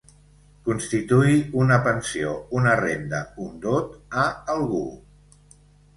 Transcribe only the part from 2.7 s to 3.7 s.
renda, un